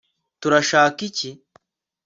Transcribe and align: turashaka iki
turashaka 0.41 0.99
iki 1.09 1.29